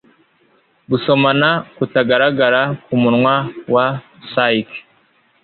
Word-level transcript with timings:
Gusomana 0.89 1.49
kutagaragara 1.75 2.61
kumunwa 2.85 3.35
wa 3.73 3.85
Psyche 4.23 4.79